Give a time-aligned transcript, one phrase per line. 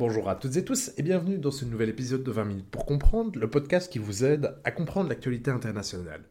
[0.00, 2.86] Bonjour à toutes et tous et bienvenue dans ce nouvel épisode de 20 minutes pour
[2.86, 6.22] comprendre, le podcast qui vous aide à comprendre l'actualité internationale.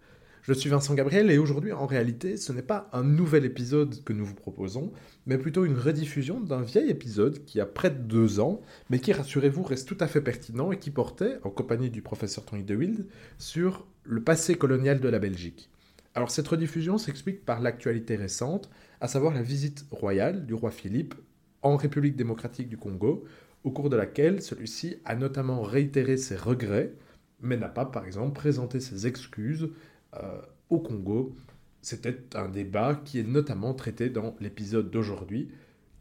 [0.41, 4.11] Je suis Vincent Gabriel et aujourd'hui en réalité ce n'est pas un nouvel épisode que
[4.11, 4.91] nous vous proposons,
[5.27, 8.59] mais plutôt une rediffusion d'un vieil épisode qui a près de deux ans,
[8.89, 12.45] mais qui rassurez-vous reste tout à fait pertinent et qui portait, en compagnie du professeur
[12.45, 13.05] Tony DeWild,
[13.37, 15.69] sur le passé colonial de la Belgique.
[16.15, 21.13] Alors cette rediffusion s'explique par l'actualité récente, à savoir la visite royale du roi Philippe
[21.61, 23.25] en République démocratique du Congo,
[23.63, 26.93] au cours de laquelle celui-ci a notamment réitéré ses regrets,
[27.41, 29.69] mais n'a pas, par exemple, présenté ses excuses
[30.15, 31.35] euh, au Congo.
[31.81, 35.49] C'était un débat qui est notamment traité dans l'épisode d'aujourd'hui,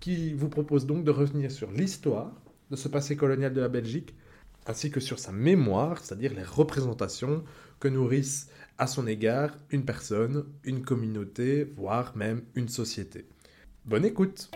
[0.00, 2.32] qui vous propose donc de revenir sur l'histoire
[2.70, 4.14] de ce passé colonial de la Belgique,
[4.66, 7.44] ainsi que sur sa mémoire, c'est-à-dire les représentations
[7.80, 13.26] que nourrissent à son égard une personne, une communauté, voire même une société.
[13.84, 14.50] Bonne écoute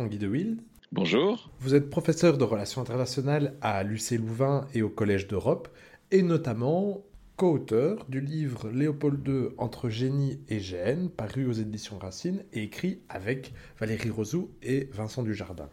[0.00, 0.62] Tanguy de Wild.
[0.92, 1.50] Bonjour.
[1.60, 5.68] Vous êtes professeur de relations internationales à l'UC Louvain et au Collège d'Europe,
[6.10, 7.02] et notamment
[7.36, 13.02] co-auteur du livre Léopold II entre génie et gêne, paru aux éditions Racine et écrit
[13.10, 15.68] avec Valérie Rosou et Vincent Dujardin.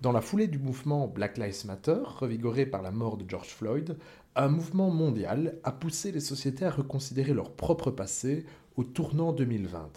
[0.00, 3.98] Dans la foulée du mouvement Black Lives Matter, revigoré par la mort de George Floyd,
[4.34, 9.90] un mouvement mondial a poussé les sociétés à reconsidérer leur propre passé au tournant 2020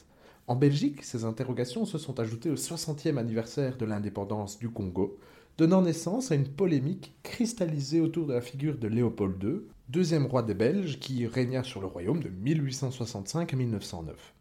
[0.48, 5.18] en Belgique, ces interrogations se sont ajoutées au 60e anniversaire de l'indépendance du Congo,
[5.58, 10.44] donnant naissance à une polémique cristallisée autour de la figure de Léopold II, deuxième roi
[10.44, 14.34] des Belges qui régna sur le royaume de 1865 à 1909.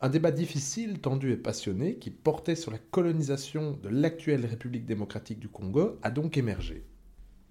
[0.00, 5.38] Un débat difficile, tendu et passionné qui portait sur la colonisation de l'actuelle République démocratique
[5.38, 6.84] du Congo a donc émergé.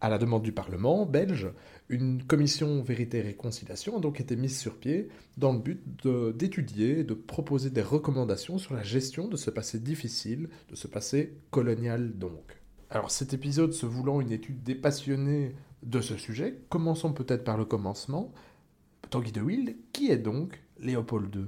[0.05, 1.47] À la demande du Parlement belge,
[1.89, 5.81] une commission vérité et réconciliation a donc été mise sur pied dans le but
[6.37, 10.87] d'étudier et de proposer des recommandations sur la gestion de ce passé difficile, de ce
[10.87, 12.55] passé colonial donc.
[12.91, 17.65] Alors cet épisode se voulant une étude dépassionnée de ce sujet, commençons peut-être par le
[17.65, 18.31] commencement.
[19.09, 21.45] Tanguy de Wild, qui est donc Léopold II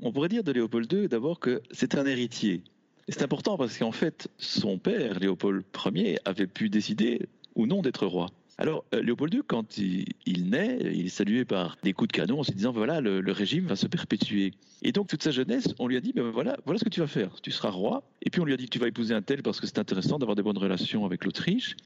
[0.00, 2.62] On pourrait dire de Léopold II d'abord que c'est un héritier.
[3.08, 5.64] C'est important parce qu'en fait, son père, Léopold
[5.94, 8.30] Ier, avait pu décider ou non d'être roi.
[8.58, 10.06] Alors, euh, Léopold II, quand il,
[10.48, 13.66] naît, il est salué par des coups de canon en se disant voilà, le, régime
[13.66, 14.54] va se perpétuer.
[14.82, 17.00] Et donc, toute sa jeunesse, on lui a dit ben voilà, voilà ce que tu
[17.00, 17.38] vas faire.
[17.42, 18.02] Tu seras roi.
[18.22, 20.18] Et puis, on lui a dit tu vas épouser un tel parce que c'est intéressant
[20.18, 21.76] d'avoir des bonnes relations avec l'Autriche.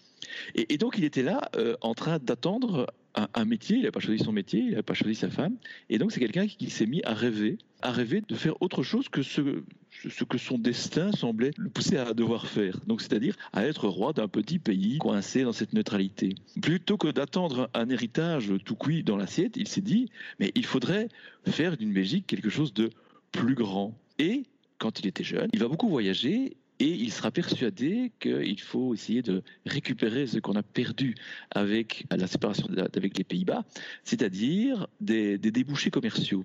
[0.54, 3.78] Et, donc, il était là euh, en train d'attendre un, métier.
[3.78, 5.56] Il n'a pas choisi son métier, il n'a pas choisi sa femme.
[5.88, 9.08] Et donc, c'est quelqu'un qui s'est mis à rêver, à rêver de faire autre chose
[9.08, 9.64] que ce,
[10.08, 12.80] ce que son destin semblait le pousser à devoir faire.
[12.86, 16.34] Donc, c'est-à-dire à être roi d'un petit pays coincé dans cette neutralité.
[16.62, 21.08] Plutôt que d'attendre un héritage tout cuit dans l'assiette, il s'est dit, mais il faudrait
[21.46, 22.90] faire d'une Belgique quelque chose de
[23.32, 23.94] plus grand.
[24.18, 24.44] Et
[24.78, 29.20] quand il était jeune, il va beaucoup voyager et il sera persuadé qu'il faut essayer
[29.20, 31.14] de récupérer ce qu'on a perdu
[31.50, 33.64] avec la séparation avec les Pays-Bas,
[34.02, 36.42] c'est-à-dire des, débouchés commerciaux.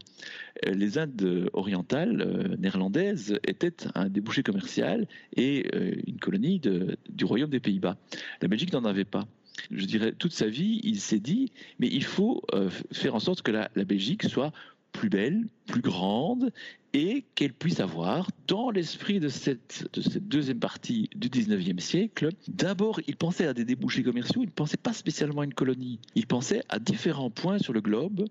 [0.65, 7.25] Euh, les Indes orientales euh, néerlandaises étaient un débouché commercial et euh, une colonie du
[7.25, 7.97] royaume des Pays-Bas.
[8.41, 9.25] La Belgique n'en avait pas
[9.71, 12.41] je dirais, toute sa vie, il s'est dit, mais il faut
[12.91, 14.51] faire en sorte que la Belgique soit
[14.91, 16.51] plus belle, plus grande,
[16.95, 22.29] et qu'elle puisse avoir, dans l'esprit de cette, de cette deuxième partie du 19e siècle,
[22.47, 25.99] d'abord, il pensait à des débouchés commerciaux, il ne pensait pas spécialement à une colonie,
[26.15, 28.25] il pensait à différents points sur le globe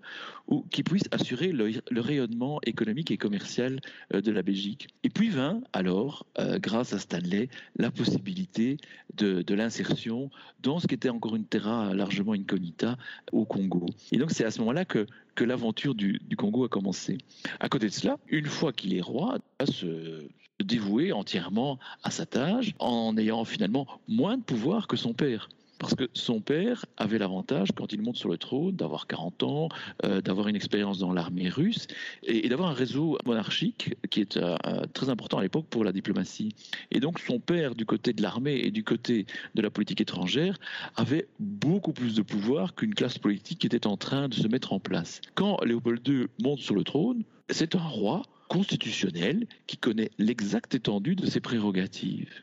[0.47, 3.79] où, qui puissent assurer le, rayonnement économique et commercial
[4.15, 4.87] euh, de la Belgique.
[5.03, 8.77] Et puis vint alors, euh, grâce à Stanley, la possibilité
[9.15, 10.31] de, l'insertion
[10.63, 12.97] dans ce qui était encore une terra largement incognita
[13.31, 13.85] au Congo.
[14.11, 15.05] Et donc c'est à ce moment-là que
[15.43, 17.17] l'aventure du, Congo a commencé.
[17.59, 20.27] À côté de cela, une fois qu'il est roi, va se
[20.63, 25.49] dévouer entièrement à sa tâche en ayant finalement moins de pouvoir que son père.
[25.79, 29.69] Parce que son père avait l'avantage, quand il monte sur le trône, d'avoir 40 ans,
[30.05, 31.87] euh, d'avoir une expérience dans l'armée russe
[32.23, 34.55] et, d'avoir un réseau monarchique qui est euh,
[34.93, 36.55] très important à l'époque pour la diplomatie.
[36.91, 40.57] Et donc son père, du côté de l'armée et du côté de la politique étrangère,
[40.95, 44.73] avait beaucoup plus de pouvoir qu'une classe politique qui était en train de se mettre
[44.73, 45.21] en place.
[45.33, 51.15] Quand Léopold II monte sur le trône, c'est un roi constitutionnel qui connaît l'exacte étendue
[51.15, 52.33] de ses prérogatives.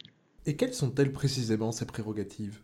[0.47, 2.61] Et quelles sont-elles précisément ces prérogatives?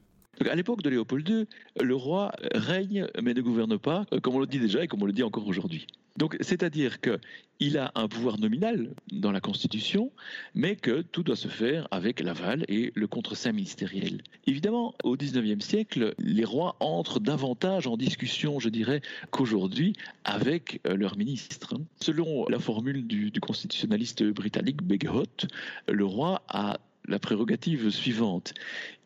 [0.49, 1.47] À l'époque de Léopold II,
[1.81, 5.07] le roi règne mais ne gouverne pas, comme on le dit déjà et comme on
[5.07, 5.87] le dit encore aujourd'hui.
[6.19, 10.11] Donc, c'est-à-dire qu'il a un pouvoir nominal dans la Constitution,
[10.53, 14.23] mais que tout doit se faire avec l'aval et le contre-saint ministériel.
[14.49, 19.01] Évidemment, au XIXe siècle, les rois entrent davantage en discussion, je dirais,
[19.31, 19.93] qu'aujourd'hui
[20.25, 21.75] avec euh, leurs ministres.
[22.01, 25.47] Selon la formule du, du constitutionnaliste britannique Beghout,
[25.87, 28.55] le roi a la prérogative suivante.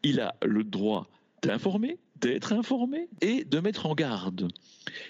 [0.03, 1.09] Il a le droit
[1.43, 4.49] d'informer, d'être informé et de mettre en garde.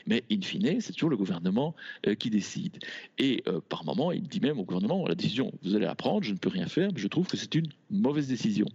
[0.06, 1.74] Mais in fine, c'est toujours le gouvernement
[2.06, 2.78] euh, qui décide.
[3.18, 6.24] Et euh, par moment, il dit même au gouvernement, la décision, vous allez la prendre,
[6.24, 8.66] je ne peux rien faire, mais je trouve que c'est une mauvaise décision.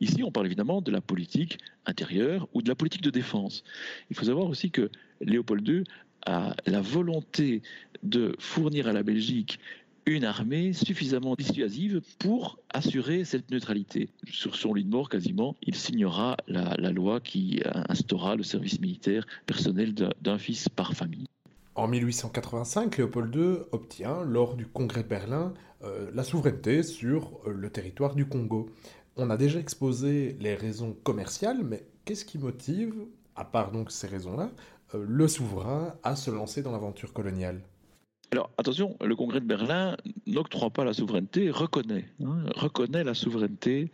[0.00, 3.64] Ici, on parle évidemment de la politique intérieure ou de la politique de défense.
[4.10, 4.90] Il faut savoir aussi que
[5.20, 5.84] Léopold II
[6.26, 7.62] a la volonté
[8.02, 9.58] de fournir à la Belgique
[10.06, 14.08] une armée suffisamment dissuasive pour assurer cette neutralité.
[14.30, 19.26] Sur son lit de mort, quasiment, il signera la, loi qui instaura le service militaire
[19.46, 21.26] personnel d'un fils par famille.
[21.76, 25.52] En 1885, Léopold II obtient, lors du congrès de Berlin,
[25.82, 28.70] euh, la souveraineté sur euh, le territoire du Congo.
[29.16, 32.94] On a déjà exposé les raisons commerciales, mais qu'est-ce qui motive,
[33.34, 34.50] à part donc ces raisons-là,
[34.94, 37.60] euh, le souverain à se lancer dans l'aventure coloniale?
[38.34, 39.96] Alors attention, le Congrès de Berlin
[40.26, 43.92] n'octroie pas la souveraineté, reconnaît, hein, reconnaît la souveraineté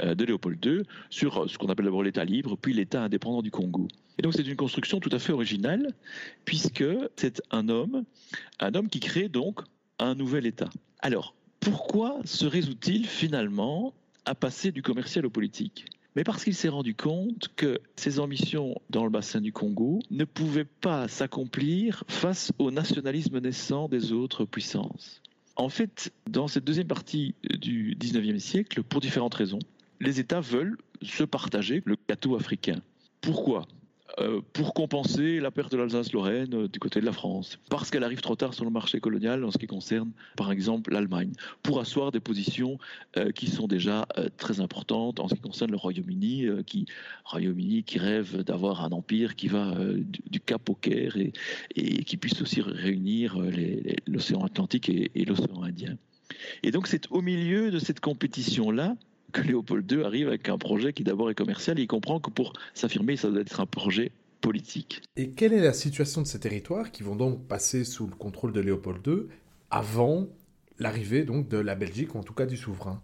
[0.00, 3.40] euh, de Léopold II sur euh, ce qu'on appelle d'abord l'État libre, puis l'État indépendant
[3.40, 3.88] du Congo.
[4.18, 5.94] Et donc c'est une construction tout à fait originale,
[6.44, 6.84] puisque
[7.16, 8.04] c'est un homme,
[8.60, 9.60] un homme qui crée donc
[9.98, 10.68] un nouvel État.
[11.00, 13.94] Alors, pourquoi se résout-il finalement
[14.26, 15.86] à passer du commercial au politique?
[16.18, 20.24] Mais parce qu'il s'est rendu compte que ses ambitions dans le bassin du Congo ne
[20.24, 25.22] pouvaient pas s'accomplir face au nationalisme naissant des autres puissances.
[25.54, 29.60] En fait, dans cette deuxième partie du 19e siècle, pour différentes raisons,
[30.00, 32.80] les États veulent se partager le gâteau africain.
[33.20, 33.68] Pourquoi?
[34.18, 38.04] Euh, pour compenser la perte de l'Alsace-Lorraine euh, du côté de la France, parce qu'elle
[38.04, 41.30] arrive trop tard sur le marché colonial en ce qui concerne, par exemple, l'Allemagne,
[41.62, 42.78] pour asseoir des positions
[43.16, 44.06] euh, qui sont déjà
[44.38, 46.86] très importantes en ce qui concerne le Royaume-Uni, qui
[47.24, 49.74] Royaume-Uni qui rêve d'avoir un empire qui va
[50.30, 51.32] du, Cap au Caire et,
[51.76, 53.38] et, qui puisse aussi réunir
[54.06, 55.96] l'océan Atlantique et l'océan Indien.
[56.62, 58.96] Et donc c'est au milieu de cette compétition-là
[59.32, 62.30] que Léopold II arrive avec un projet qui d'abord est commercial et il comprend que
[62.30, 65.02] pour s'affirmer, ça doit être un projet politique.
[65.16, 68.52] Et quelle est la situation de ces territoires qui vont donc passer sous le contrôle
[68.52, 69.22] de Léopold II
[69.70, 70.28] avant
[70.78, 73.02] l'arrivée donc de la Belgique, ou en tout cas du souverain?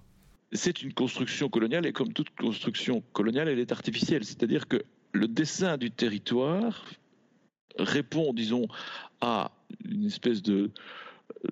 [0.53, 4.25] C'est une construction coloniale et comme toute construction coloniale, elle est artificielle.
[4.25, 6.85] C'est-à-dire que le dessin du territoire
[7.77, 8.69] répond, disons,
[9.21, 9.51] à
[9.85, 10.71] une espèce de,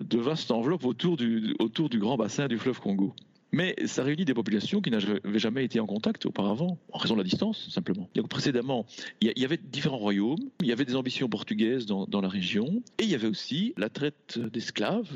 [0.01, 3.15] de vaste enveloppe autour du, autour du grand bassin du fleuve Congo.
[3.53, 7.21] Mais ça réunit des populations qui n'avaient jamais été en contact auparavant, en raison de
[7.21, 8.09] la distance, simplement.
[8.15, 8.87] Donc, précédemment,
[9.21, 13.05] il y avait différents royaumes, il y avait des ambitions portugaises dans, la région, et
[13.05, 15.11] il y avait aussi la traite d'esclaves,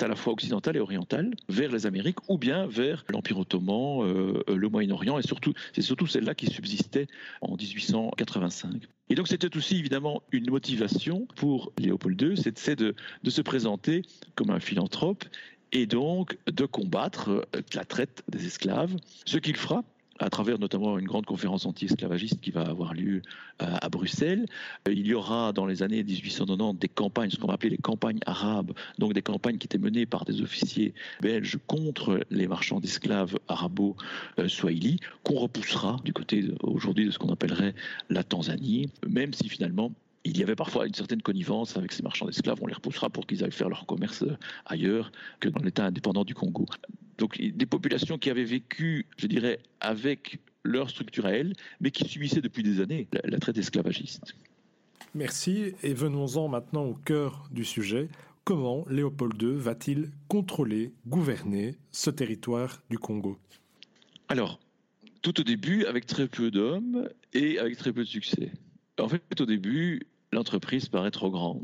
[0.00, 4.42] à la fois occidentale et orientale, vers les Amériques ou bien vers l'Empire ottoman, euh,
[4.48, 7.06] le Moyen-Orient, et surtout, c'est surtout celle-là qui subsistait
[7.42, 8.88] en 1885.
[9.10, 12.94] Et donc c'était aussi évidemment une motivation pour Léopold II, c'est de
[13.30, 14.02] se présenter
[14.34, 15.24] comme un philanthrope
[15.72, 18.94] et donc de combattre euh, la traite des esclaves,
[19.24, 19.84] ce qu'il fera
[20.18, 23.22] à travers notamment une grande conférence anti-esclavagiste qui va avoir lieu
[23.62, 24.46] euh, à Bruxelles.
[24.88, 27.78] Euh, il y aura dans les années 1890 des campagnes, ce qu'on va appeler les
[27.78, 32.80] campagnes arabes, donc des campagnes qui étaient menées par des officiers belges contre les marchands
[32.80, 37.74] d'esclaves arabo-swahili, qu'on repoussera du côté aujourd'hui de ce qu'on appellerait
[38.10, 39.92] la Tanzanie, même si finalement
[40.24, 42.58] il y avait parfois une certaine connivence avec ces marchands d'esclaves.
[42.60, 46.24] On les repoussera pour qu'ils aillent faire leur commerce euh, ailleurs que dans l'État indépendant
[46.24, 46.66] du Congo.
[47.18, 52.06] Donc des populations qui avaient vécu, je dirais, avec leur structure à elles, mais qui
[52.08, 54.34] subissaient depuis des années la, traite esclavagiste.
[55.14, 58.08] Merci et venons-en maintenant au cœur du sujet.
[58.44, 63.38] Comment Léopold II va-t-il contrôler, gouverner ce territoire du Congo?
[64.28, 64.60] Alors,
[65.22, 68.52] tout au début, avec très peu d'hommes et avec très peu de succès.
[68.98, 70.02] En fait, au début,
[70.32, 71.62] l'entreprise paraît trop grande.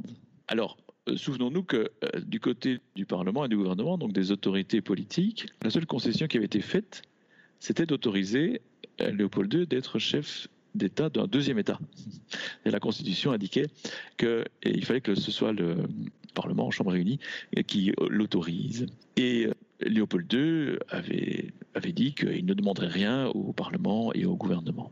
[0.49, 0.77] Alors,
[1.09, 5.47] euh, souvenons-nous que euh, du côté du Parlement et du gouvernement, donc des autorités politiques,
[5.63, 7.03] la seule concession qui avait été faite,
[7.61, 8.61] c'était d'autoriser
[9.01, 11.79] euh, Léopold II d'être chef d'État d'un deuxième État.
[12.65, 13.67] Et la Constitution indiquait
[14.17, 15.77] qu'il fallait que ce soit le
[16.35, 17.21] Parlement en Chambre réunie
[17.69, 18.87] qui l'autorise.
[19.17, 19.47] Et
[19.81, 24.91] Léopold II avait, avait dit qu'il ne demanderait rien au Parlement et au gouvernement.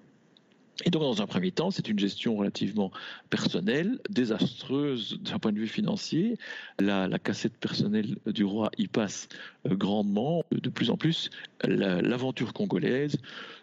[0.85, 2.91] Et donc, dans un premier temps, c'est une gestion relativement
[3.31, 6.39] personnelle, désastreuse d'un point de vue financier.
[6.81, 9.29] La, cassette personnelle du roi y passe
[9.67, 10.45] euh, grandement.
[10.51, 11.31] De plus en plus,
[11.63, 13.17] l'aventure congolaise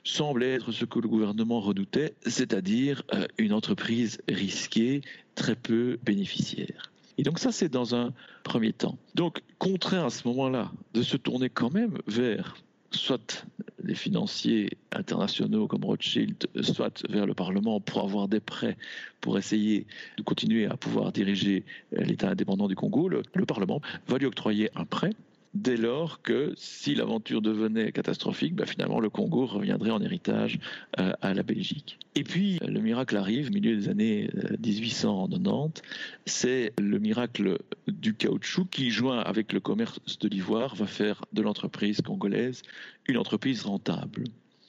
[0.03, 5.01] semble être ce que le gouvernement redoutait, c'est-à-dire euh, une entreprise risquée,
[5.35, 6.91] très peu bénéficiaire.
[7.17, 8.13] Et donc ça, c'est dans un
[8.43, 8.97] premier temps.
[9.15, 12.55] Donc, contraint à ce moment-là de se tourner quand même vers
[12.91, 13.45] soit
[13.83, 18.77] les financiers internationaux comme Rothschild, soit vers le Parlement pour avoir des prêts
[19.21, 19.85] pour essayer
[20.17, 24.69] de continuer à pouvoir diriger l'État indépendant du Congo, le, le Parlement va lui octroyer
[24.75, 25.11] un prêt
[25.53, 30.59] dès lors que si l'aventure devenait catastrophique, bah, finalement le Congo reviendrait en héritage
[30.99, 31.97] euh, à la Belgique.
[32.15, 34.29] Et puis le miracle arrive milieu des années
[34.63, 35.81] 1890, euh,
[36.25, 37.57] c'est le miracle
[37.87, 42.61] du caoutchouc qui, joint avec le commerce de l'ivoire, va faire de l'entreprise congolaise
[43.09, 44.25] une entreprise rentable.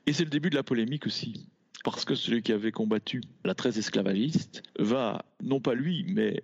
[0.07, 1.47] Et c'est le début de la polémique aussi
[1.85, 6.43] parce que celui qui avait combattu la traite esclavagiste va, non pas lui, mais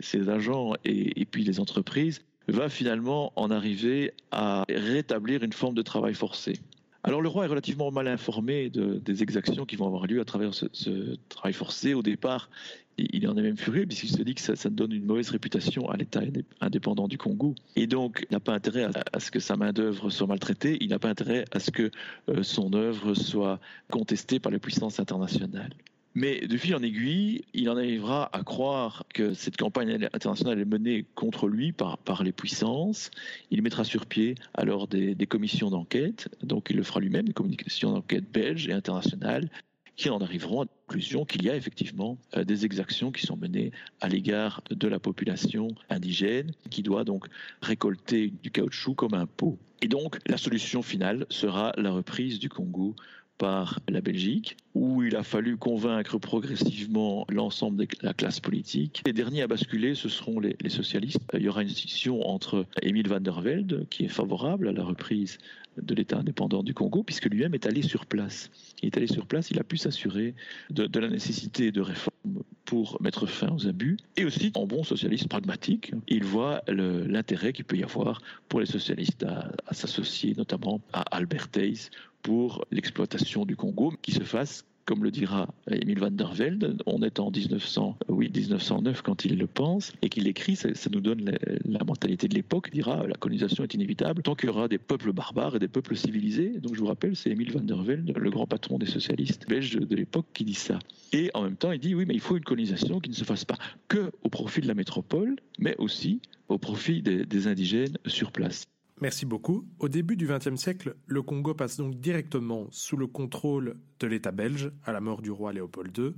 [0.00, 5.82] ses agents et, puis les entreprises, va finalement en arriver à rétablir une forme de
[5.82, 6.54] travail forcé.
[7.02, 10.24] Alors le roi est relativement mal informé de, des exactions qui vont avoir lieu à
[10.24, 11.94] travers ce, travail forcé.
[11.94, 12.50] Au départ,
[12.98, 15.96] il en est même furieux puisqu'il se dit que ça, donne une mauvaise réputation à
[15.96, 16.20] l'État
[16.60, 17.54] indépendant du Congo.
[17.76, 20.98] Et donc, il n'a pas intérêt à, ce que sa main-d'œuvre soit maltraitée, il n'a
[20.98, 21.90] pas intérêt à ce que
[22.28, 23.60] euh, son œuvre soit
[23.90, 25.74] contestée par les puissances internationales.
[26.14, 30.64] Mais de fil en aiguille, il en arrivera à croire que cette campagne internationale est
[30.64, 33.10] menée contre lui par, les puissances.
[33.50, 37.34] Il mettra sur pied alors des, des commissions d'enquête, donc il le fera lui-même, des
[37.34, 39.50] commissions d'enquête belges et internationales,
[39.96, 43.36] qui en arriveront à la conclusion qu'il y a effectivement euh, des exactions qui sont
[43.36, 47.26] menées à l'égard de la population indigène, qui doit donc
[47.62, 49.58] récolter du caoutchouc comme un pot.
[49.82, 52.94] Et donc la solution finale sera la reprise du Congo
[53.38, 59.02] par la Belgique, où il a fallu convaincre progressivement l'ensemble de la classe politique.
[59.06, 61.20] Les derniers à basculer, ce seront les, socialistes.
[61.34, 64.84] Il y aura une scission entre Émile van der Velde, qui est favorable à la
[64.84, 65.38] reprise
[65.80, 68.50] de l'État indépendant du Congo, puisque lui-même est allé sur place.
[68.82, 70.34] Il est allé sur place, il a pu s'assurer
[70.70, 73.96] de, la nécessité de réformes pour mettre fin aux abus.
[74.16, 78.66] Et aussi, en bon socialiste pragmatique, il voit l'intérêt qu'il peut y avoir pour les
[78.66, 81.90] socialistes à, s'associer notamment à Albert Hayes
[82.26, 87.00] pour l'exploitation du Congo qui se fasse comme le dira Emile van der Velde, on
[87.02, 91.38] est en 1900, oui, 1909 quand il le pense, et qu'il écrit, ça, nous donne
[91.64, 94.78] la, mentalité de l'époque, il dira la colonisation est inévitable tant qu'il y aura des
[94.78, 96.58] peuples barbares et des peuples civilisés.
[96.60, 99.78] Donc je vous rappelle, c'est Emile van der Velde, le grand patron des socialistes belges
[99.78, 100.80] de l'époque, qui dit ça.
[101.12, 103.24] Et en même temps, il dit oui, mais il faut une colonisation qui ne se
[103.24, 108.32] fasse pas que au profit de la métropole, mais aussi au profit des indigènes sur
[108.32, 108.66] place.
[109.02, 109.68] Merci beaucoup.
[109.78, 114.32] Au début du XXe siècle, le Congo passe donc directement sous le contrôle de l'État
[114.32, 116.14] belge à la mort du roi Léopold II.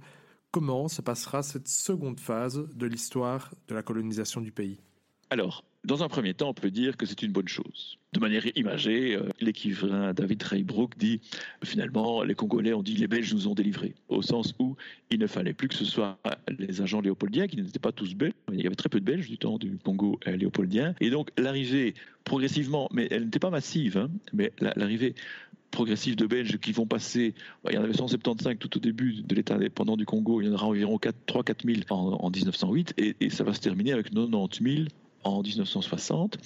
[0.52, 4.80] Comment se passera cette seconde phase de l'histoire de la colonisation du pays?
[5.28, 7.98] Alors, dans un premier temps, on peut dire que c'est une bonne chose.
[8.12, 11.20] De manière imagée, euh, l'équivalent David Reybrook dit
[11.62, 14.76] finalement, les Congolais ont dit les Belges nous ont délivrés, au sens où
[15.10, 16.18] il ne fallait plus que ce soit
[16.58, 18.32] les agents léopoldiens, qui n'étaient pas tous belges.
[18.52, 20.94] Il y avait très peu de Belges du temps du Congo léopoldien.
[21.00, 21.94] Et donc l'arrivée
[22.24, 25.14] progressivement, mais elle n'était pas massive, hein, mais l'arrivée
[25.70, 27.34] progressive de Belges qui vont passer,
[27.68, 30.50] il y en avait 175 tout au début de l'État indépendant du Congo, il y
[30.50, 34.76] en aura environ 3-4 000 en, 1908, et, et, ça va se terminer avec 90
[34.76, 34.88] 000
[35.24, 36.38] en 1960.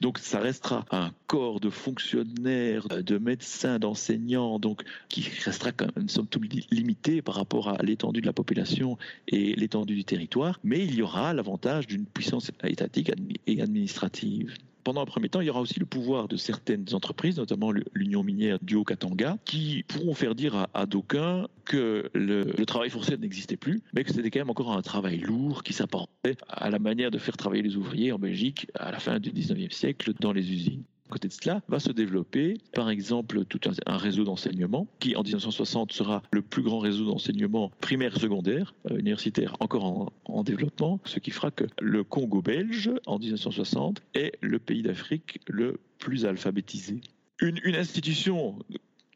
[0.00, 6.08] Donc ça restera un corps de fonctionnaires, de médecins, d'enseignants, donc qui restera quand même
[6.08, 10.84] somme toute limité par rapport à l'étendue de la population et l'étendue du territoire, mais
[10.84, 13.10] il y aura l'avantage d'une puissance étatique
[13.46, 14.54] et administrative.
[14.86, 18.22] Pendant un premier temps, il y aura aussi le pouvoir de certaines entreprises, notamment l'Union
[18.22, 23.82] minière du Haut-Katanga, qui pourront faire dire à, d'aucuns que le, travail forcé n'existait plus,
[23.94, 27.18] mais que c'était quand même encore un travail lourd qui s'apparentait à la manière de
[27.18, 30.84] faire travailler les ouvriers en Belgique à la fin du 19e siècle dans les usines.
[31.08, 35.92] Côté de cela, va se développer, par exemple, tout un, réseau d'enseignement qui, en 1960,
[35.92, 41.30] sera le plus grand réseau d'enseignement primaire secondaire, euh, universitaire encore en, développement, ce qui
[41.30, 47.00] fera que le Congo belge, en 1960, est le pays d'Afrique le plus alphabétisé.
[47.40, 48.58] Une, institution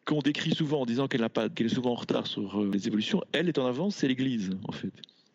[0.04, 3.23] qu'on décrit souvent en disant qu'elle qu'elle est souvent en retard sur euh, les évolutions,
[3.32, 4.92] elle est en avance, c'est l'Église, en fait.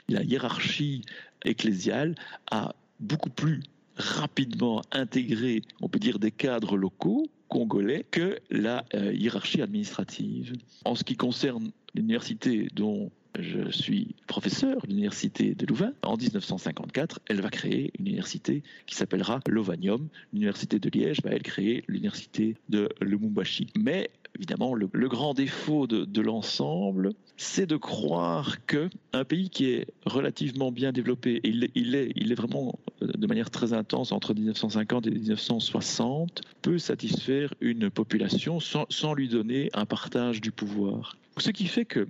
[0.07, 1.01] La hiérarchie
[1.43, 2.15] ecclésiale
[2.51, 3.61] a beaucoup plus
[3.97, 10.53] rapidement intégré, on peut dire, des cadres locaux congolais que la euh, hiérarchie administrative.
[10.83, 15.93] En ce qui concerne l'université dont je suis professeur l'université de Louvain.
[16.03, 20.07] En 1954, elle va créer une université qui s'appellera Lovanium.
[20.33, 23.67] L'université de Liège va créer l'université de Lumumbashi.
[23.77, 29.87] Mais évidemment, le, grand défaut de, l'ensemble, c'est de croire que un pays qui est
[30.05, 31.63] relativement bien développé, il,
[31.95, 37.89] est, il est vraiment de manière très intense entre 1950 et 1960, peut satisfaire une
[37.89, 41.17] population sans, lui donner un partage du pouvoir.
[41.37, 42.07] Ce qui fait que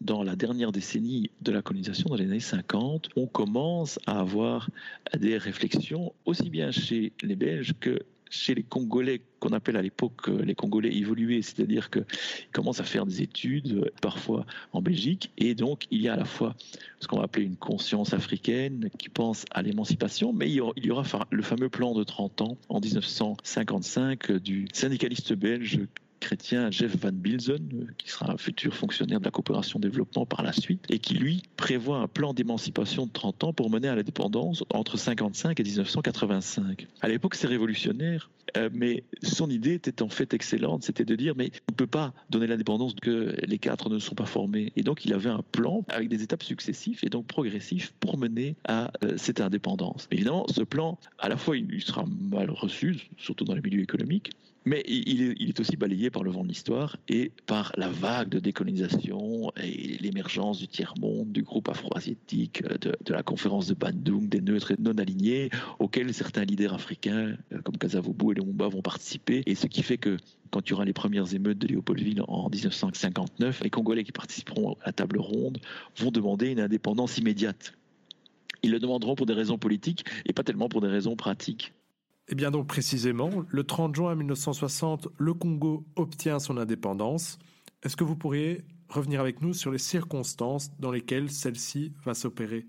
[0.00, 4.70] dans la dernière décennie de la colonisation, dans les années 50, on commence à avoir
[5.18, 7.98] des réflexions aussi bien chez les Belges que
[8.30, 12.04] chez les Congolais qu'on appelle à l'époque euh, les Congolais évolués, c'est-à-dire qu'ils
[12.52, 16.16] commencent à faire des études, euh, parfois en Belgique, et donc il y a à
[16.16, 16.54] la fois
[17.00, 21.04] ce qu'on va appeler une conscience africaine qui pense à l'émancipation, mais il y, aura,
[21.30, 25.80] le fameux plan de 30 ans en 1955 du syndicaliste belge
[26.20, 30.42] chrétien Jeff Van Bilzen, euh, qui sera un futur fonctionnaire de la coopération développement par
[30.42, 33.94] la suite, et qui lui prévoit un plan d'émancipation de 30 ans pour mener à
[33.94, 36.86] l'indépendance entre 55 et 1985.
[37.00, 41.34] À l'époque, c'est révolutionnaire, euh, mais son idée était en fait excellente, c'était de dire
[41.36, 44.72] mais on ne peut pas donner l'indépendance que les quatre ne sont pas formés.
[44.76, 48.56] Et donc il avait un plan avec des étapes successives et donc progressifs pour mener
[48.64, 50.08] à euh, cette indépendance.
[50.10, 54.30] Évidemment, ce plan, à la fois il sera mal reçu, surtout dans les milieux économiques,
[54.64, 58.38] mais il est, aussi balayé par le vent de l'histoire et par la vague de
[58.38, 64.72] décolonisation et l'émergence du tiers-monde, du groupe afro-asiatique, de, la conférence de Bandung, des neutres
[64.72, 69.42] et non alignés, auxquels certains leaders africains euh, comme Kasavubu et Lumumba vont participer.
[69.46, 70.18] Et ce qui fait que
[70.50, 74.74] quand il y aura les premières émeutes de Léopoldville en 1959, les Congolais qui participeront
[74.82, 75.58] à la table ronde
[75.96, 77.72] vont demander une indépendance immédiate.
[78.62, 81.72] Ils le demanderont pour des raisons politiques et pas tellement pour des raisons pratiques.
[82.32, 87.40] Eh bien donc précisément, le 30 juin 1960, le Congo obtient son indépendance.
[87.82, 92.68] Est-ce que vous pourriez revenir avec nous sur les circonstances dans lesquelles celle-ci va s'opérer?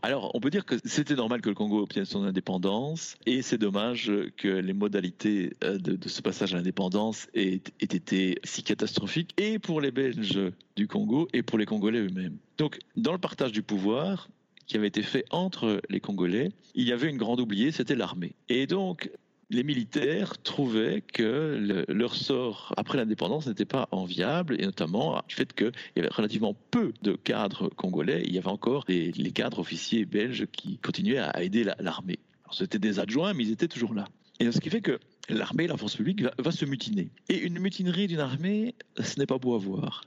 [0.00, 3.58] Alors, on peut dire que c'était normal que le Congo obtienne son indépendance, et c'est
[3.58, 9.34] dommage que les modalités euh, de, ce passage à l'indépendance aient, aient, été si catastrophiques,
[9.38, 12.36] et pour les Belges du Congo, et pour les Congolais eux-mêmes.
[12.58, 14.28] Donc, dans le partage du pouvoir,
[14.66, 18.34] qui avait été fait entre les Congolais, il y avait une grande oubliée, c'était l'armée.
[18.48, 19.10] Et donc,
[19.50, 25.52] les militaires trouvaient que leur sort après l'indépendance n'était pas enviable, et notamment du fait
[25.52, 30.04] qu'il y avait relativement peu de cadres congolais, il y avait encore les cadres officiers
[30.04, 32.18] belges qui continuaient à aider l'armée.
[32.50, 34.06] C'était des adjoints, mais ils étaient toujours là.
[34.40, 37.10] Et ce qui fait que l'armée, la force publique, va se mutiner.
[37.28, 40.02] Et une mutinerie d'une armée, ce n'est pas beau à voir.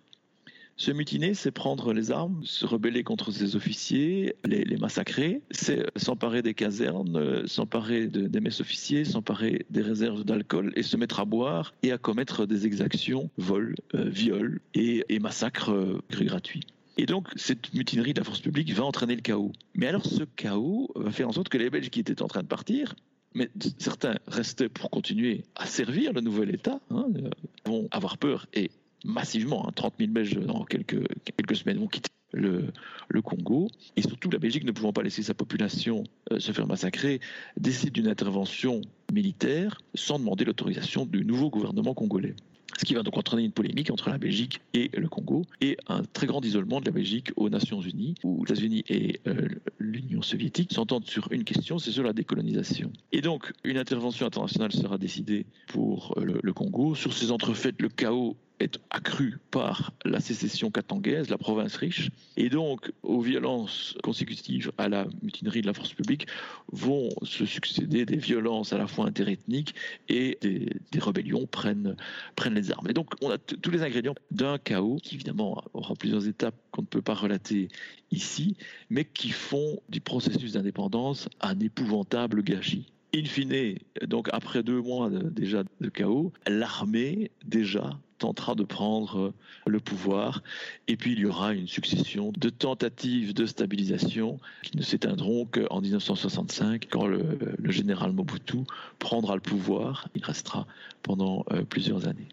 [0.77, 6.43] Se mutiner, c'est prendre les armes, se rebeller contre ses officiers, les, massacrer, c'est s'emparer
[6.43, 11.73] des casernes, s'emparer des messes officiers, s'emparer des réserves d'alcool et se mettre à boire
[11.81, 16.67] et à commettre des exactions, vols, euh, viols et, massacres euh, gratuits.
[16.99, 19.53] Et donc, cette mutinerie de la force publique va entraîner le chaos.
[19.73, 22.43] Mais alors, ce chaos va faire en sorte que les Belges qui étaient en train
[22.43, 22.93] de partir,
[23.33, 27.29] mais certains restaient pour continuer à servir le nouvel État, hein, euh,
[27.65, 28.69] vont avoir peur et
[29.03, 29.71] massivement.
[29.75, 31.07] 30 hein, 000 Belges dans quelques,
[31.37, 33.69] quelques semaines vont quitter le, Congo.
[33.95, 37.19] Et surtout, la Belgique, ne pouvant pas laisser sa population euh, se faire massacrer,
[37.57, 38.81] décide d'une intervention
[39.11, 42.35] militaire sans demander l'autorisation du nouveau gouvernement congolais.
[42.77, 46.03] Ce qui va donc entraîner une polémique entre la Belgique et le Congo et un
[46.03, 49.47] très grand isolement de la Belgique aux Nations Unies, où les États-Unis et euh,
[49.79, 52.91] l'Union soviétique s'entendent sur une question, c'est sur la décolonisation.
[53.11, 56.93] Et donc, une intervention internationale sera décidée pour euh, le Congo.
[56.93, 62.49] Sur ces entrefaites, le chaos est accrue par la sécession katangaise, la province riche, et
[62.49, 66.27] donc aux violences consécutives à la mutinerie de la force publique
[66.71, 69.75] vont se succéder des violences à la fois interethniques
[70.09, 71.95] et des, rébellions prennent,
[72.35, 72.89] prennent les armes.
[72.89, 76.81] Et donc on a tous les ingrédients d'un chaos qui évidemment aura plusieurs étapes qu'on
[76.81, 77.67] ne peut pas relater
[78.11, 78.55] ici,
[78.89, 82.91] mais qui font du processus d'indépendance un épouvantable gâchis.
[83.17, 89.33] In fine, donc après deux mois déjà de chaos, l'armée déjà tentera de prendre euh,
[89.65, 90.43] le pouvoir.
[90.87, 95.81] Et puis il y aura une succession de tentatives de stabilisation qui ne s'éteindront qu'en
[95.81, 97.23] 1965, quand le,
[97.65, 98.59] général Mobutu
[98.99, 100.09] prendra le pouvoir.
[100.13, 100.67] Il restera
[101.01, 102.27] pendant euh, plusieurs années.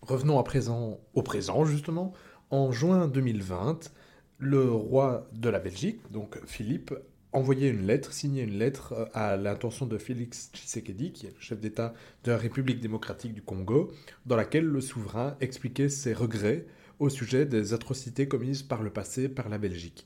[0.00, 2.14] Revenons à présent au présent, justement.
[2.48, 3.92] En juin 2020,
[4.38, 6.94] le roi de la Belgique, donc Philippe,
[7.32, 11.40] envoyé une lettre, signé une lettre euh, à l'intention de Félix Tshisekedi, qui est le
[11.40, 13.92] chef d'État de la République démocratique du Congo,
[14.26, 16.66] dans laquelle le souverain expliquait ses regrets
[16.98, 20.04] au sujet des atrocités commises par le passé par la Belgique.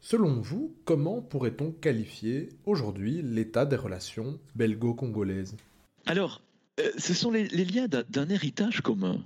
[0.00, 5.56] Selon vous, comment pourrait-on qualifier aujourd'hui l'état des relations belgo-congolaises?
[6.06, 6.42] Alors,
[6.80, 9.22] euh, ce sont les, les liens d'un héritage commun.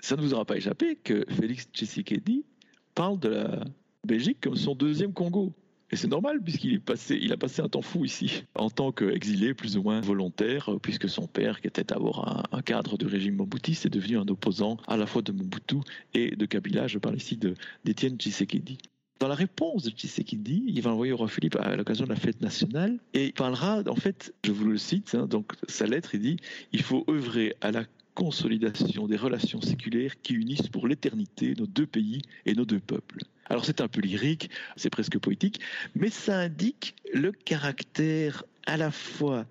[0.00, 2.44] Ça ne vous aura pas échappé que Félix Tshisekedi
[2.94, 3.64] parle de la
[4.04, 5.54] Belgique comme son deuxième Congo.
[5.92, 9.82] Et c'est normal, puisqu'il a passé un temps fou ici, en tant qu'exilé plus ou
[9.82, 14.18] moins volontaire, puisque son père, qui était d'abord un, cadre du régime Mobutu, est devenu
[14.18, 15.76] un opposant à la fois de Mobutu
[16.14, 16.88] et de Kabila.
[16.88, 17.38] Je parle ici
[17.84, 18.78] d'Étienne Tshisekedi.
[19.20, 22.16] Dans la réponse de Tshisekedi, il va envoyer au roi Philippe à l'occasion de la
[22.16, 26.14] fête nationale et il parlera, en fait, je vous le cite, hein, donc sa lettre,
[26.14, 26.36] il dit
[26.72, 27.84] il faut œuvrer à la
[28.16, 33.20] consolidation des relations séculaires qui unissent pour l'éternité nos deux pays et nos deux peuples.
[33.44, 35.60] Alors c'est un peu lyrique, c'est presque poétique,
[35.94, 39.44] mais ça indique le caractère à la fois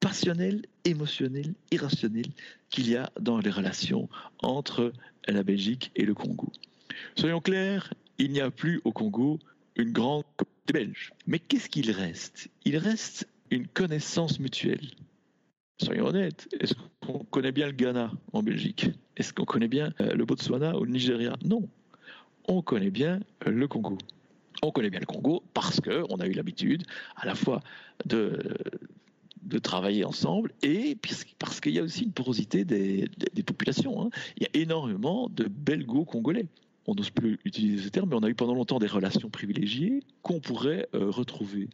[0.00, 2.26] passionnel, émotionnel, irrationnel
[2.70, 4.08] qu'il y a dans les relations
[4.40, 4.92] entre
[5.28, 6.50] la Belgique et le Congo.
[7.14, 9.38] Soyons clairs, il n'y a plus au Congo
[9.76, 11.12] une grande communauté belge.
[11.26, 12.48] Mais qu'est-ce qu'il reste?
[12.64, 14.90] Il reste une connaissance mutuelle.
[15.80, 18.90] Soyons honnêtes, est-ce qu'on connaît bien le Ghana en Belgique?
[19.16, 21.36] Est-ce qu'on connaît bien euh, le Botswana ou le Nigeria?
[21.44, 21.68] Non.
[22.48, 23.96] On connaît bien le Congo.
[24.62, 26.82] On connaît bien le Congo parce qu'on a eu l'habitude
[27.16, 27.60] à la fois
[28.06, 28.40] de,
[29.42, 30.96] de travailler ensemble et
[31.38, 33.08] parce qu'il y a aussi une porosité des,
[33.44, 34.02] populations.
[34.02, 34.10] Hein.
[34.36, 36.46] Il y a énormément de belgo-congolais.
[36.86, 40.00] On n'ose plus utiliser ce terme, mais on a eu pendant longtemps des relations privilégiées
[40.22, 41.68] qu'on pourrait euh, retrouver.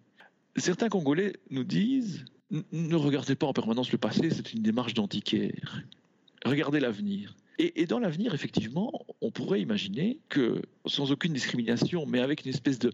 [0.56, 5.83] Certains Congolais nous disent ne regardez pas en permanence le passé, c'est une démarche d'antiquaire.
[6.44, 7.35] Regardez l'avenir.
[7.59, 12.80] Et, dans l'avenir, effectivement, on pourrait imaginer que, sans aucune discrimination, mais avec une espèce
[12.80, 12.92] de,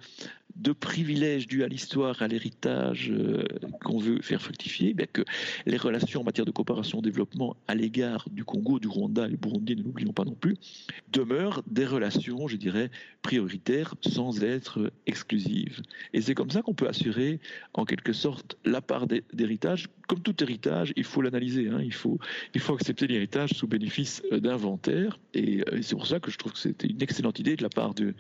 [0.57, 3.45] de privilège dû à l'histoire, à l'héritage euh,
[3.83, 5.23] qu'on veut faire fructifier, bien que
[5.67, 9.37] les relations en matière de coopération développement à l'égard du Congo, du Rwanda et du
[9.37, 10.57] Burundi, ne l'oublions pas non plus,
[11.13, 12.91] demeurent des relations, je dirais,
[13.23, 15.83] prioritaires sans être exclusives.
[16.13, 17.41] Et c'est comme ça qu'on peut assurer,
[17.75, 19.89] en quelque sorte, la part d'héritage.
[20.09, 21.81] Comme tout héritage, il faut l'analyser, hein.
[21.83, 22.19] il, faut,
[22.55, 25.19] il faut accepter l'héritage sous bénéfice euh, d'inventaire.
[25.37, 27.69] Euh, et c'est pour ça que je trouve que c'était une excellente idée de la
[27.69, 28.15] part de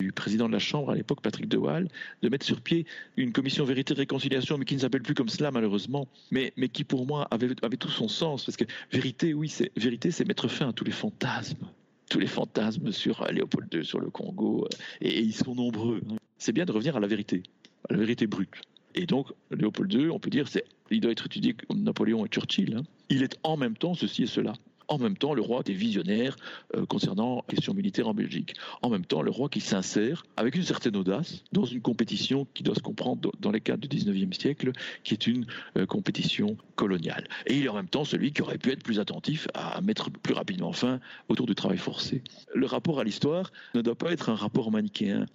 [0.00, 1.88] du président de la Chambre à l'époque, Patrick De Waal,
[2.22, 2.86] de mettre sur pied
[3.16, 6.68] une commission vérité et réconciliation, mais qui ne s'appelle plus comme cela malheureusement, mais, mais
[6.68, 10.26] qui pour moi avait, avait tout son sens, parce que vérité, oui, c'est vérité, c'est
[10.26, 11.66] mettre fin à tous les fantasmes
[12.08, 14.68] tous les fantasmes sur Léopold II, sur le Congo, euh,
[15.00, 16.02] et, ils sont nombreux.
[16.38, 17.44] C'est bien de revenir à la vérité,
[17.88, 18.50] à la vérité brute.
[18.96, 22.28] Et donc, Léopold II, on peut dire, c'est, il doit être étudié comme Napoléon et
[22.28, 22.76] Churchill.
[22.76, 22.82] Hein.
[23.08, 24.54] Il est en même temps ceci et cela.
[24.90, 26.36] En même temps, le roi était visionnaire
[26.76, 28.54] euh, concernant les questions militaires en Belgique.
[28.82, 32.64] En même temps, le roi qui s'insère avec une certaine audace dans une compétition qui
[32.64, 34.72] doit se comprendre dans les cadres du 19e siècle,
[35.04, 35.46] qui est une
[35.78, 37.28] euh, compétition coloniale.
[37.46, 40.10] Et il est en même temps celui qui aurait pu être plus attentif à mettre
[40.10, 40.98] plus rapidement fin
[41.28, 42.24] autour du travail forcé.
[42.52, 45.26] Le rapport à l'histoire ne doit pas être un rapport manichéen.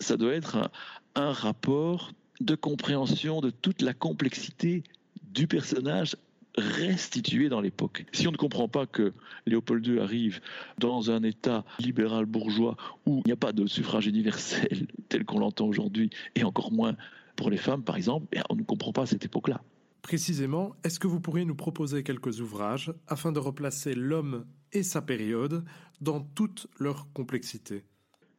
[0.00, 0.70] Ça, doit être
[1.16, 4.82] un rapport de compréhension de toute la complexité
[5.32, 6.16] du personnage
[6.56, 8.04] restitué dans l'époque.
[8.12, 9.12] Si on ne comprend pas que
[9.46, 10.40] Léopold II arrive
[10.78, 15.38] dans un État libéral bourgeois où il n'y a pas de suffrage universel tel qu'on
[15.38, 16.96] l'entend aujourd'hui, et encore moins
[17.36, 19.62] pour les femmes par exemple, eh, on ne comprend pas cette époque-là.
[20.02, 25.00] Précisément, est-ce que vous pourriez nous proposer quelques ouvrages afin de replacer l'homme et sa
[25.00, 25.64] période
[26.00, 27.84] dans toute leur complexité?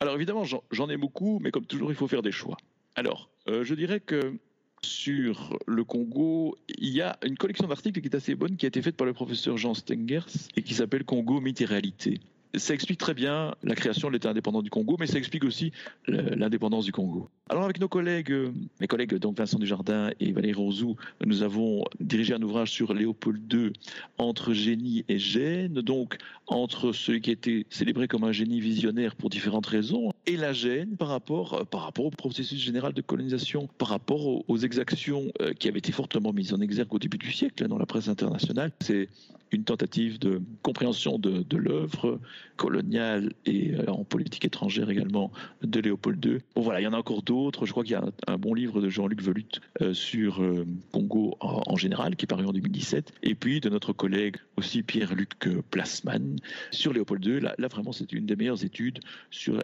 [0.01, 2.57] Alors évidemment, j'en ai beaucoup, mais comme toujours, il faut faire des choix.
[2.95, 4.37] Alors, euh, je dirais que
[4.85, 8.69] sur le Congo, il y a une collection d'articles qui est assez bonne, qui a
[8.69, 12.19] été faite par le professeur Jean Stengers et qui s'appelle Congo, mythe et réalité
[12.55, 15.71] ça explique très bien la création de l'État indépendant du Congo, mais ça explique aussi
[16.07, 17.29] l'indépendance du Congo.
[17.49, 22.33] Alors avec nos collègues, euh, mes collègues Vincent Dujardin et Valérie Rosou, nous avons dirigé
[22.33, 23.73] un ouvrage sur Léopold II
[24.17, 26.17] entre génie et gêne, donc
[26.47, 30.95] entre celui qui était célébré comme un génie visionnaire pour différentes raisons et la gêne
[30.95, 35.53] par rapport, euh, par rapport au processus général de colonisation, par rapport aux, exactions euh,
[35.53, 38.71] qui avaient été fortement mises en exergue au début du siècle dans la presse internationale.
[38.81, 39.09] C'est
[39.53, 42.19] une tentative de compréhension de, l'œuvre
[42.57, 46.37] coloniale et euh, en politique étrangère également de Léopold II.
[46.55, 47.65] Bon voilà, il y en a encore d'autres.
[47.65, 49.45] Je crois qu'il y a un, bon livre de Jean-Luc Velut
[49.81, 53.13] euh, sur euh, Congo en, général qui est paru en 2017.
[53.21, 56.37] Et puis de notre collègue aussi Pierre-Luc Plasman
[56.71, 57.39] sur Léopold II.
[57.39, 59.59] Là, là vraiment, c'est une des meilleures études sur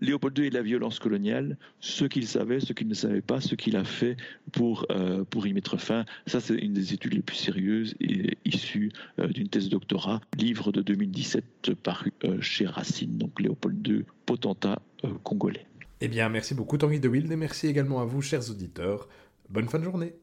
[0.00, 3.54] Léopold II et la violence coloniale, ce qu'il savait, ce qu'il ne savait pas, ce
[3.54, 4.16] qu'il a fait
[4.52, 4.86] pour,
[5.30, 6.04] pour y mettre fin.
[6.26, 10.82] Ça, c'est une des études les plus sérieuses et issues d'une thèse doctorat, livre de
[10.82, 15.66] 2017 paru euh, chez Racine, donc Léopold II, potentat euh, congolais.
[16.00, 19.08] Eh bien, merci beaucoup Tanguy de Wild et merci également à vous, chers auditeurs.
[19.48, 20.14] Bonne fin de journée.